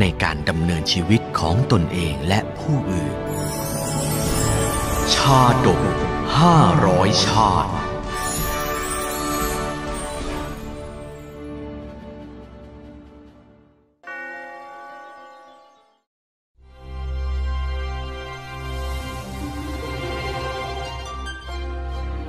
[0.00, 3.14] ในการดำเนินชีวิตของตนเองและผู้อื่น
[5.14, 5.82] ชาดก
[6.38, 6.56] ห้า
[6.86, 7.72] ร้อยชาติ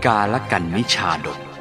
[0.05, 1.52] กาลกันนิชาดก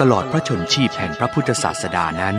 [0.00, 2.36] ตลอดพระชนชีพแห่งพระพุทธศาสดานั้น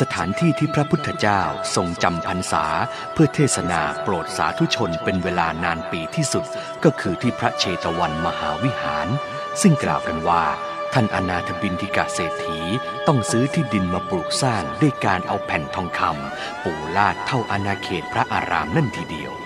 [0.00, 1.40] สถานที่ที่พระพุทธเจ้า
[1.74, 2.64] ทรงจำพรรษา
[3.12, 6.44] เพื่อเทศนาโปรดสาธุชนเป็นเวลานานปีที่สุด
[6.84, 9.08] ก็คือที่พระเชตวันมหาวิหาร
[9.60, 10.44] ซึ่งกล่าวกันว่า
[10.92, 12.60] ท่านอนาถบินทิกาเศรษฐี
[13.06, 19.43] ต้องซื้อที่ดินมาปลูกสร้างด้วยการเอาแผ่นทองคำปูลาดเท่าอาณาเขตพระอารามนั่นทีเดียว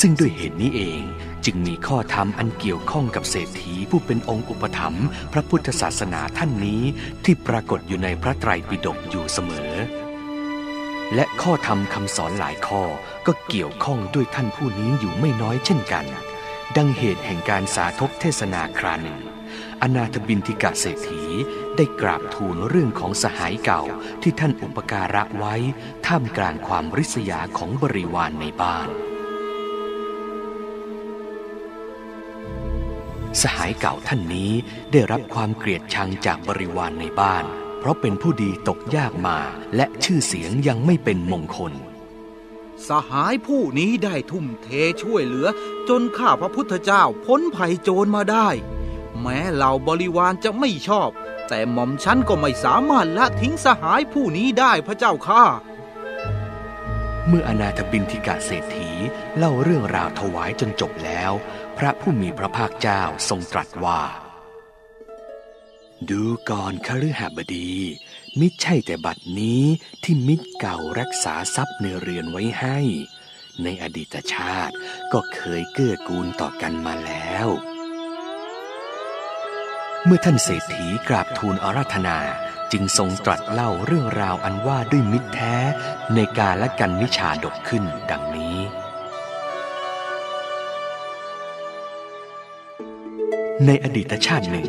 [0.00, 1.02] ซึ่งด้วยเหตุนี้เอง
[1.44, 6.82] จึงมีข้อธรรมอันเกี่ยวข้องกับเศรษฐีผู้เป็นองค์อุปถัมภ์พระพุทธศาสนาท่านนี้
[7.24, 9.72] ที่ปรากฏอยู่ในพระไตรปิฎกอยู่เสมอ
[11.14, 12.82] และข้อธรรมคำสอนหลายข้อ
[13.26, 16.04] ก็เกี่ยวข้องด้วยท่านผู้นี้อยู่ไม่น้อยเช่นกัน
[16.76, 19.18] ดังเหตุแห่งการสาธกเทศนาคราหนึ่ง
[19.82, 21.22] อนาถบินทิกะเศรษฐี
[21.76, 23.82] ได้กราบทูลเรื่องของสหายเก่า
[24.22, 25.54] ที่ท่านอุปการะไว้
[26.06, 28.88] ท่ามกลางความริษยาของบริวารในบ้าน
[33.42, 34.52] สหายเก่าท่านนี้
[34.92, 37.44] ได้รับความเกลียดชังจากบริวารในบ้าน
[37.78, 39.38] เพราะเป็นผู้ดีตกยากมา
[39.76, 41.72] และชื่อเสียงยังไม่เป็นมงคล
[42.88, 44.68] สหายผู้นี้ได้ทุ่มเท
[45.02, 45.46] ช่วยเหลือ
[45.88, 48.48] จนข้าพระพุทธเจ้าพ้นภัยโจรมาได้
[49.20, 51.10] แม้เหล่าบริวารจะไม่ชอบ
[51.48, 55.44] แต่หม่อมฉันก็ไม่สามารถละทิ้งสหายผู้นี้ได้พระเจ้าข้า
[57.28, 58.90] เมื่ออนาถบินทิกาเศรษฐี
[59.36, 61.32] เล่าเรื่องราวถวายจนจบแล้ว
[61.78, 64.00] พระผู้มีพระภาคเจ้าทรงตรัสว่า
[66.10, 67.72] ดูก่อนคฤหบดี
[68.38, 69.62] มิใช่แต่บัดนี้
[70.02, 72.78] ที่มิตรเก่ารักษาทรัพย์ในเรือนไว้ให้
[73.62, 74.74] ในอดีตชาติ
[75.12, 77.48] ก็เคยเกื้อกูลต่อกันมาแล้ว
[80.04, 82.18] เมื่อท่านเศรษฐีกราบทูลอาราธนา
[82.72, 85.56] จึงทรงตรัสเล่าเรื่องราวอันว่าด้วยมิตรแท้
[86.14, 88.56] ในการละกันนิชาดกขึ้นดังนี้
[93.64, 94.68] ในอดีตชาติหนึ่ง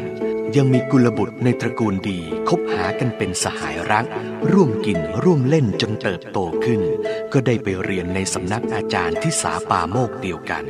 [0.55, 4.07] ยังมีกุลบุตรในตระกูลดีคบหากันเป็นสหายรัก
[4.51, 6.81] ร่วมกินร่วมเล่นจนเติบโตขึ้น
[7.33, 10.63] ก็ได้ไปเรียนในสำนักอาจารย์ที่สาปาโมกเดียวกัน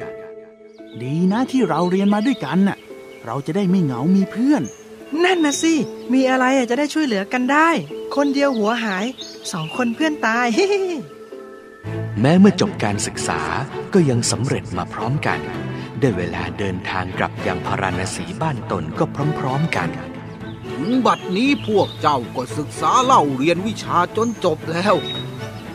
[1.01, 2.77] ดีนะที่เราเรียนมาด้วยกันน่ะ
[3.25, 4.63] เราจะได้ไม่เหงามีเพื่อน
[5.23, 5.73] นั่นนะสิ
[6.13, 7.69] มีอะไรอะจะได้ช่วยเหลือกันได้
[8.15, 9.05] คนเดียวหัวหาย
[9.51, 10.47] สองคนเพื่อนตาย
[12.21, 13.41] แม้เมื่อจบการศึกษา
[13.93, 15.39] ก็ยังสำเร็จมาพร้อมกัน
[15.99, 19.05] ได้เวลาเดินทางกลับยังพาราณสีบ้านตนก็
[19.39, 19.89] พร้อมๆกัน
[20.65, 24.95] ถึงบัดนี้พวกเจ้าก็ศึกษาเล่าเรียนวิชาจนจบแล้ว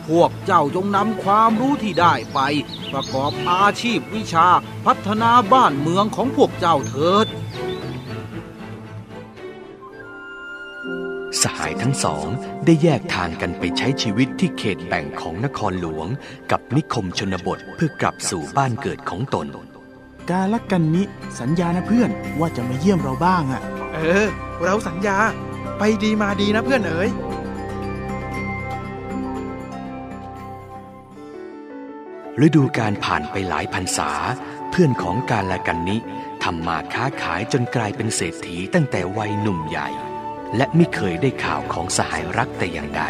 [0.09, 2.39] พวกเจ้าจงนำความรู้ที่ได้ไป
[2.93, 4.49] ประกอบอาชีพวิชา
[4.87, 7.27] พัฒนาบ้านเมืองของพวกเจ้าเถิด
[11.43, 12.27] สหายทั้งสอง
[12.65, 16.09] ได้แยกทางกันไปใช้ชีวิตที่เขตแบ่งของนครหลวง
[16.51, 19.49] กับนิคมชนบทเพื่อกลับสู่บ้านเกิดของตน
[20.31, 21.03] กาลกันนิ
[21.41, 22.11] สัญญานะเพื่อน
[22.41, 23.63] ว่าจะมาเยี่ยมเราบ้างอะ
[23.95, 24.27] เออ
[24.63, 25.19] เราสัญญา
[25.79, 27.11] ไปดีมาดีนะเพื่อนเอ๋ย
[32.47, 34.11] ฤดูการผ่านไปหลายพรรษา
[34.71, 35.97] เพื่อนของการละกันนิ
[36.43, 39.89] ทำมาค้าขายจนกลายเป็นเศรษฐีตั้งแต่วัยหนุ่มใหญ่
[40.57, 43.03] และไม่เคยได้ข่าวของสหายรักแต่อย่างใด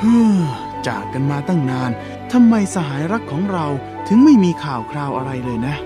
[0.00, 0.38] ฮึม
[0.86, 1.90] จากกันมาตั้งนาน
[2.32, 3.66] ทำไมสหายรักของเรา
[4.08, 5.76] ถึงไม่มีข่าวคราวอะไรเลยนะ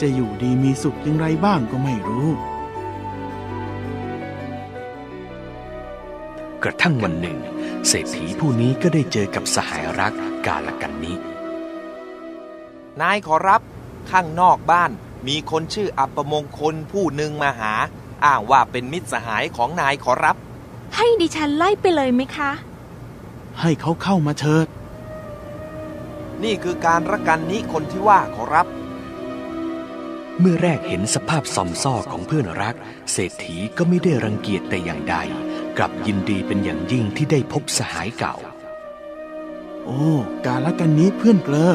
[0.00, 2.28] จะอยู่ดีมีสุขอย่างไรบ้างก็ไม่รู้
[6.62, 7.38] กระทั่งวันหนึ่ง
[7.88, 10.14] เศรษฐีผู้นี้ก็ได้เจอกับสหายรัก
[10.46, 11.14] กาลกันนิ
[13.00, 13.60] นายขอรับ
[14.10, 14.90] ข้างนอกบ้าน
[15.28, 17.72] มีคนชื่ออัปมงคลผู้หนึ่งมาหา
[18.24, 20.36] อ้างว่าเป็นมิตรสหายของนายขอรับ
[20.96, 22.50] ให้ดิฉันไล่ไปเลยไหมคะ
[23.60, 24.66] ให้เขาเข้ามาเถิด
[26.44, 28.66] นี่คือการระกันนี้คนที่ว่าขอรับ
[30.40, 32.76] เมื่อแรกเห็นสภาพซอมซ่อของเพื่อนรัก
[33.12, 35.16] เศรษฐีก็ไม่ได้รังเกียจแต่อย่างใด
[35.76, 38.36] กลับยินดีเป็นอย่างยิ่งที่ได้พบสหายเก่า
[39.84, 40.10] โอ้
[40.46, 41.72] กาละกันนี้เพื่อนเกลอ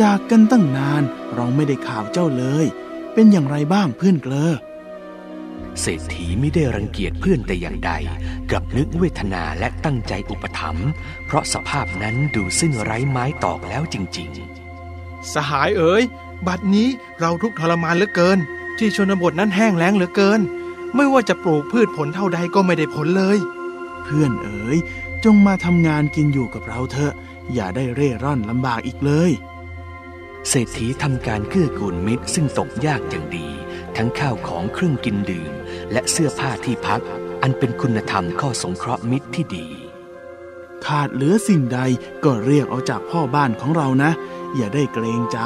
[0.00, 1.02] จากกันตั้งนาน
[1.34, 2.66] เราไม่ได้ข่าวเจ้าเลย
[3.14, 4.52] เป็นอย่างไรบ้างเพื่อนเกลอ
[5.80, 7.92] เศรษฐีไม่ได้รังเกียจเพื่อนแต่อย่างใด
[8.50, 10.88] กลับนึกเวทนาและตั้งใจอุปถัมภ์
[11.26, 14.30] เพราะสภาพนั้นดูสิ้นไร้ไม้ตอกแล้วจริง
[15.34, 16.02] สหายเอ๋ย
[16.46, 16.88] บัดนี้
[17.20, 18.38] เราทุกข์ทรมานเหลือเกิน
[18.78, 20.40] ที่ชนบทนั้นแห้งแล้งเหลือเกิน
[20.94, 23.38] ไม่ว่าจะปลูกพืชผลเท่าใดก็ไม่ได้ผลเลย
[24.04, 24.78] เพื่อนเอ๋ย
[25.24, 27.12] จงมาทำงานกินอยู่กับเราเถอะ
[27.54, 33.48] อย่าได้เร่ร่อนลำบากอีกเลยๆเศรษฐีทำการเกื้อกูลมิตรซึ่งตกยากอย่างดี
[33.96, 35.52] ทั้งข้าวของเครื่องกินดื่ม
[35.92, 37.02] และเสื้อผ้าที่พัก
[37.42, 39.66] อันเป็นคุณธรรมข้อสงเคราะห์มิตรที่ดี
[40.86, 41.80] ขาดเหลือสิ่งใด
[42.24, 44.10] ก็เรียกเอาจากพ่อบ้านของเรานะ
[44.56, 45.38] อย่าได้เกรงใจ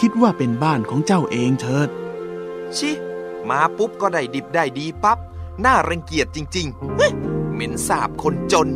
[0.00, 1.88] คิดว่าเป็นบ้านของเจ้าเองเถิด
[2.76, 2.90] ชิ
[3.48, 5.18] มาปุ๊บก็ได้ดิบได้ดีปับ๊บ
[5.64, 7.12] น่ารังเกียจจริงๆเฮ้ย
[7.52, 8.68] เหม็นสาบคนจน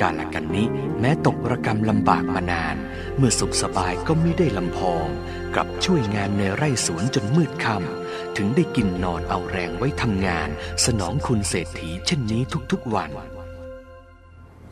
[0.00, 0.66] กาลกันนี้
[1.00, 2.76] แม้ตกระกรรมลำบากมานาน
[3.16, 5.06] เมื่อสุขสบายก็ไม่ได้ลำพอง
[5.54, 10.48] กลับช่วยงานในไร่สวนจนมืดค่ำถึงได้กินนอนเอาแรงไว้ทำงาน
[10.84, 12.42] สนองคุณเศรษฐีเช่นนี้
[12.72, 13.10] ทุกๆวัน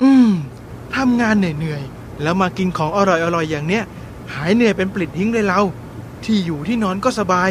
[0.02, 0.32] อืม
[0.96, 3.84] ทำงานเหนื่อยๆ แล้วมากินของอร่อยๆอย่างเนี้ย
[4.34, 5.60] หายเหนื่อยเป็นปลิดทิ้งเลยเรา
[6.24, 7.50] ที่อยู่ที่นอนก็สบาย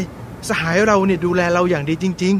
[0.49, 2.35] สหายเราเนี่ยดูแลเราอย่างดีจริง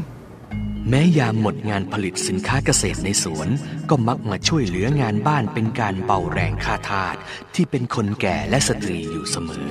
[0.90, 3.48] แม้ยามหมดงานผลิตสินค้าเกษตรในสวน
[3.88, 7.16] ก็มักมาช่วยเหลืองานบ้านเป็นการเบาแรงค่าทาส
[7.54, 9.70] ที่เป็นคนแก่และสตรีอยู่เสมอ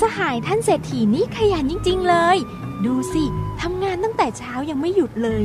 [0.00, 2.36] สหายท่านเศรษฐีนี่ขยันจริง ๆ เลย
[2.86, 3.24] ดูสิ
[3.62, 5.42] ทำงานตั้งแต่เช้ายังไม่หยุดเลย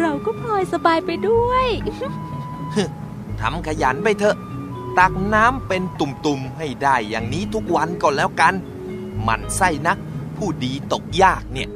[0.00, 1.66] เราก็พลอยสบายไปด้วย
[3.40, 4.36] ทำขยันไปเถอะ
[4.98, 8.54] ตักน้ำเป็นตุ่มๆให้ได้อย่างนี้ทุกวันก็แล้วกัน
[9.26, 9.98] มันไส้นัก
[10.36, 11.70] ผู้ดีตกยากเนี่ย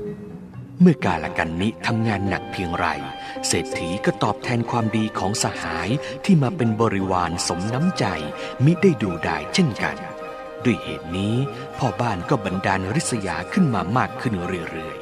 [0.81, 2.87] เมื่อกาลกันนี้ทำงานหนักเพียงไร
[3.47, 5.89] เศรษฐีก็ตอบแทนความดีของสหาย
[6.25, 8.05] ที่มาเป็นบริวารสมน้ำใจ
[8.65, 9.97] มิได้ดูได้เช่นกัน
[10.65, 11.35] ด้วยเหตุนี้
[11.79, 14.97] พ่อบ้านก็บันดาลริษยาขึ้นมามากขึ้นเรื่อย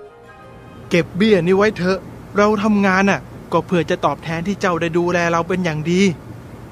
[0.00, 1.98] ๆ เก็บเบี้ยนี่ไว้เถอะ
[2.36, 3.20] เราทำงานน่ะ
[3.52, 6.00] ก็เพื่อจะตอบแทนที่เจ้าได้ดูแลเราเป็นอย่างดี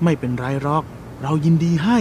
[0.05, 0.85] ไม่เป็นไรหรอก
[1.23, 1.99] เรายินดีให้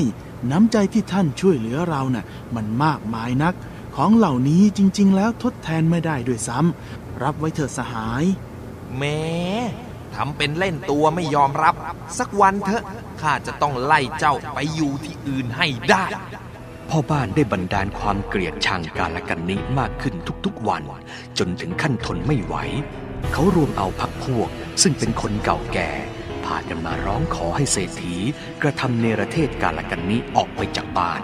[0.52, 2.26] น้ำใจที่ท่านช่วยเหลือเราน่ะ
[2.56, 3.56] มันมากมายนัก
[3.96, 8.24] ของเหล่านี้จริง ๆ แล้วทดแทนไม่ได้ด้วยซ้ำรับไว้เถิดสหาย
[8.98, 9.20] แม้
[10.16, 11.76] ทำเป็นเล่นตัวไม่ยอมรับ
[12.18, 12.84] สักวันเถอะ
[13.22, 20.84] ข้าจะต้องไล่เจ้าไปอยู่ที่อื่นให้ได้ๆพ่อบ้านได้บันดาลความเกลียดชังกาลกันนี้มากขึ้นทุกๆวัน
[21.38, 22.56] จนถึงขั้นทนไม่ไหว
[23.32, 24.50] เขารวมเอาพักพวก
[24.82, 28.16] ซึ่งเป็นคนเก่าแก่พากันมาร้องขอให้เศรษฐี
[28.62, 31.22] กระทำเนรเทศกาลกันนี้ออกไปจากบ้าน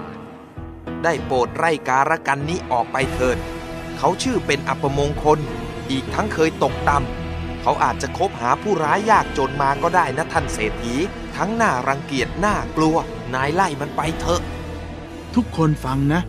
[1.04, 3.38] ได้โปรดไล่การกันนี้ออกไปเถิด
[3.98, 5.40] เขาชื่อเป็นอัปมงคล
[5.92, 10.96] อีกทั้งเคยตกต่ำเขาอาจจะคบหาผู้ร้ายยากจนมาก็ได้นะท่านเศรษฐี
[11.38, 12.96] ทั้งหน้ารังเกียจหน้ากลัว
[13.34, 14.42] นายไล่มันไปเถอะ
[15.36, 16.22] ทุกคนฟังนะ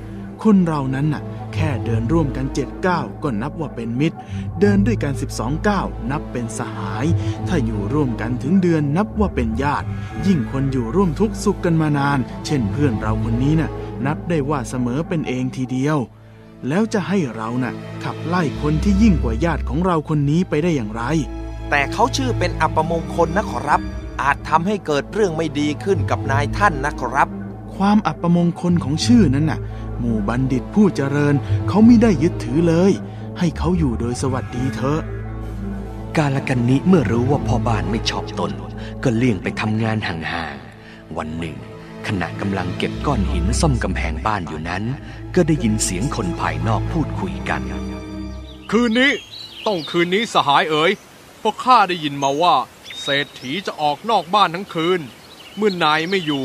[0.42, 1.22] คนเรานั้นน่ะ
[1.56, 4.16] แค่เดินร่วมกันเจ็ดก้าวก็นับว่าเป็นมิตร
[4.60, 7.06] เดินด้วยกันสิบสองก้าวนับเป็นสหาย
[7.48, 9.86] ถ้าอยู่ร่วมกันถึงเดือนนับว่าเป็นญาติ
[10.26, 13.70] ยิ่งคนอยู่ร่วมทุกข์สุขกันมานาน เช่นเพื่อนเราคนนี้น่ะ
[14.06, 15.98] นับได้ว่าเสมอเป็นเองทีเดียว
[16.68, 21.02] แล้วจะให้เราน่ะขับไล่คนที่ยิ่งกว่าญาติของเราคนนี้ไปได้อย่างไร
[21.70, 23.80] แต่เขาชื่อเป็นอัปมงคลนะขอรับ
[24.22, 27.28] อาจทำให้เกิดเรื่องไม่ดีขึ้นกับนายท่านนะขอรับ
[27.76, 29.60] ความอัปมงคลของชื่อนั้นน่ะ
[30.06, 31.34] หมู่บัณฑิตผู้เจริญ
[31.68, 32.92] เขาไม่ได้ยึดถือเลย
[33.38, 35.00] ให้เขาอยู่โดยสวัสดีเถอะ
[36.16, 38.52] กาลกันนี้เมื่อรู้ว่าพ่อบ้านไม่ชอบตน
[39.04, 41.56] ก็เลี่ยงไปทำงานห่างๆ วันหนึ่ง
[42.06, 44.84] ขณะกำลังเก็บก้อนหินซ่อมกำแพงบ้านอยู่นั้น
[45.34, 47.62] ก็ได้ยินเสียงคนภายนอกพูดคุยกัน
[48.70, 49.12] คืนนี้
[49.66, 50.92] ต้องคืนนี้สหายเอ๋ย
[51.38, 52.56] เพราะข้าได้ยินมาว่า
[53.02, 55.00] เศรษฐีจะออกนอกบ้านทั้งคืน
[55.56, 56.44] เมื่อนายไม่อยู่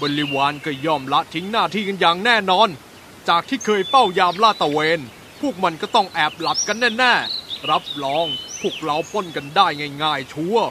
[0.00, 2.68] บริวารก็ย่อมละทิ้งหน้าที่กันอย่างแน่นอน
[3.28, 5.00] จากที่เคยเฝ้ายามลาดตระเวน
[5.40, 8.26] พวกมันก็ต้องแอบหลับกันแน่ๆ รับรอง
[8.60, 9.66] พวกเราปล้นกันได้
[10.02, 10.68] ง่ายๆชัวร์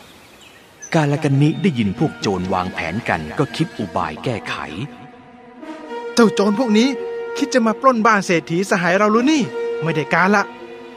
[0.93, 4.55] กาลกันนี้ได้ยินพวกโจรวางแผนกันก็คิดอุบายแก้ไข
[6.15, 6.89] เจ้าโจรพวกนี้
[7.37, 9.41] คิดจะมาปล้นบ้านเศรษฐีสหายเราหรือนี่
[9.83, 10.43] ไม่ได้การละ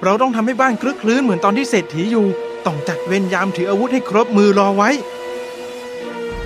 [0.04, 2.26] เราต้องทำให้บ้านคลึกคลื้นเหมือนตอนที่เศรษฐีอยู่
[2.66, 4.90] ต้องจัดเวรยามถืออาวุธให้ครบมือรอไว้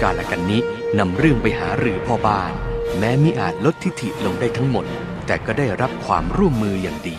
[0.03, 0.61] กาลกันนี้
[0.99, 2.53] นำเรื่องไปหารือพ่อบ้าน
[2.99, 4.87] แม้มิอาจลดทิฐิลงได้ทั้งหมด
[5.27, 7.19] แต่ก็ได้รับความร่วมมืออย่างดี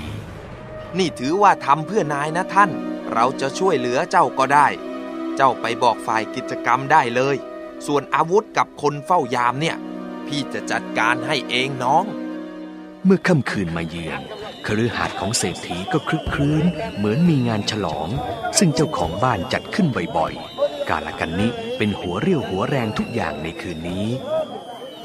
[0.97, 2.71] นี่ถือว่าทำเพื่อนายนะท่าน
[3.13, 4.67] เราจะช่วยเหลือเจ้าก็ได้
[5.35, 7.35] เจ้าไปบอกฝ่ายกิจกรรมได้เลย
[7.87, 9.77] ส่วนอาวุธกับคนเฝ้ายามเนี่ย
[10.27, 12.05] พี่จะจัดการให้เองน้อง
[13.05, 14.21] เมื่อค่ำคืนมาเยือน
[14.65, 16.65] คฤหาสน์ของเศรษฐีก็คลึกครื้น
[16.97, 18.07] เหมือนมีงานฉลอง
[18.57, 21.47] ซึ่งเจ้าของบ้านจัดขึ้นบ่อยๆ กาลกันนิ
[21.77, 24.05] เป็นหัวเรี่ยวหัวแรงทุกอย่างในคืนนี้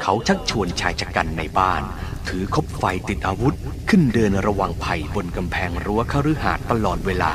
[0.02, 1.83] เขาชักชวนชายชะกันในบ้าน
[2.28, 3.54] ถือคบไฟติดอาวุธ
[3.88, 7.33] ขึ้นเดินระวังภัยบนกำแพงรั้วคฤหาสน์ตลอดเวลา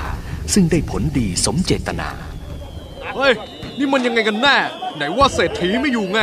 [0.54, 2.10] ซึ่งได้ผลดีสมเจตนา
[3.16, 3.34] เฮ้ย
[3.78, 4.56] นี่มันยังไงกันแน่
[4.96, 6.20] ไหนว่าเศรษฐีไม่อยู่ไง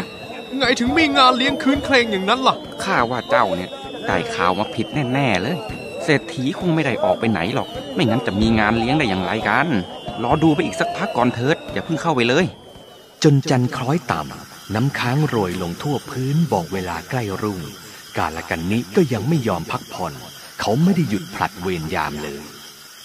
[0.59, 3.71] ไงถึงมีงานเลี้ยงคืนเคลงอย่างนั้นล่ะ ข้าว่าเจ้าเนี่ย
[4.07, 5.57] ได้ข่าวมาผิดแน่ๆเลย
[6.05, 9.69] เศรษฐีคงไม่ได้ออกไปไหนหรอก ไม่งั้นจะมีงานเลี้ยงได้อย่างไรกัน
[10.23, 12.45] รอดูไปอีกสักพักก่อนเถิด อย่าเพิ่งเข้าไปเลย
[13.23, 17.61] จนจันทร์คล้อยต่ำ น้ำค้างโรยลงทั่วพื้นบอกเวลาใกล้รุ่ง
[18.19, 20.13] กาลกันนิก็ยังไม่ยอมพักผ่อน
[20.61, 22.43] เขาไม่ได้หยุดผลัดเวรยามเลย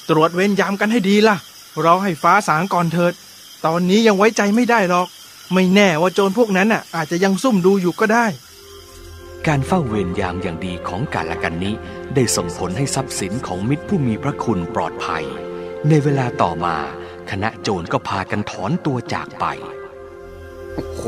[0.10, 1.38] ตรวจเวรยามกันให้ดีล่ะ
[1.82, 3.14] เราให้ฟ้าสางก่อนเถิด
[3.66, 5.08] ตอนนี้ยังไว้ใจไม่ได้หรอก
[5.54, 8.26] ไม่แน่ว่าโจรพวกนั้นน่ะ อาจจะยังซุ่มดูอยู่ก็ได้
[9.48, 11.72] การเฝ้าเวรยามอย่างดีของกาลกันนิ
[12.16, 15.24] ได้ส่งผลให้ทรัพย์สินของมิตรผู้มีพระคุณปลอดภัย
[15.90, 16.76] ในเวลาต่อมา
[17.32, 19.46] คณะโจรก็พากันถอนตัวจากไป
[20.76, 21.04] โอ้โห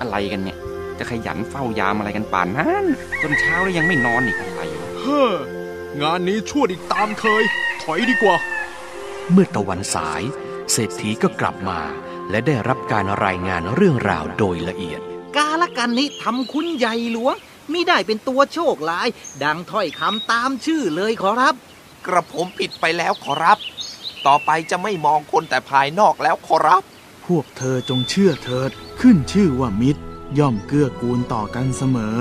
[0.00, 0.58] อะไรกันเนี่ย
[0.98, 2.84] จะขยันเฝ้ายามอะไรกันป่านนั้น
[3.22, 5.32] จนเช้าแล้วยังไม่นอนอีกอะไรวะเฮ้อ
[6.02, 7.42] งานนี้ชั่วอีกตามเคย
[7.82, 8.36] ถอยดีกว่า
[9.30, 10.22] เมื่อตะวันสาย
[10.72, 11.80] เศรษฐีก็กลับมา
[12.30, 15.00] และได้รับการรายงานเรื่องราวโดยละเอียด
[15.36, 17.36] กาละกันนี้ทำคุณใหญ่หลวง
[17.72, 19.08] มิได้เป็นตัวโชคร้าย
[19.44, 21.54] ดังถ้อยคำตามชื่อเลยขอรับ
[22.06, 23.58] กระผมผิดไปแล้วขอรับ
[24.26, 26.82] ต่อไปจะไม่มองคนแต่ภายนอกแล้วขอรับ
[27.26, 30.02] พวกเธอจงเชื่อเถิด ขึ้นชื่อว่ามิตร
[30.38, 32.18] ย่อมเกื้อกูลต่อกันเสมอ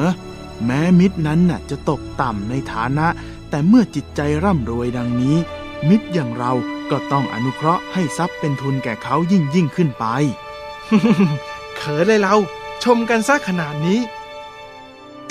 [0.66, 3.08] แม้มิตรนั้นน่ะจะตกต่ำในฐานะ
[3.50, 5.38] แต่เมื่อจิตใจร่ำรวยดังนี้
[5.90, 6.52] มิตรอย่างเรา
[6.92, 10.06] ก็ต้องอนุเคราะห์ให้ทรัพย์เป็นทุนแก่เขายิ่งยิ่งขึ้นไป
[11.78, 12.36] เขินเลยเรา
[12.84, 14.00] ชมกันซะขนาดนี้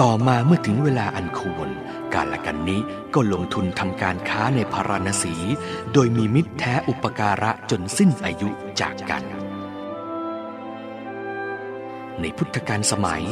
[0.01, 1.69] ต่อมาเมื่อถึงเวลาอันควร
[2.15, 2.79] กาลกันนิ
[3.15, 5.35] ก็ลงทุนทำการค้าในพาราณสี
[5.93, 8.49] โดยมีมิตรแท้อุปการะจนสิ้นอายุ
[8.81, 9.40] จากกัน
[12.23, 13.25] ในพุทธกาลสมัย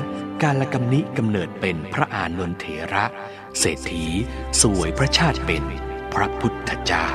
[0.42, 2.64] กาลกำนิกำเนิดเป็นพระอานนทเถ
[2.94, 3.04] ระ
[3.58, 4.04] เศรษฐี
[4.60, 5.64] สวยพระชาติเป็น
[6.14, 7.08] พระพุทธเจ้า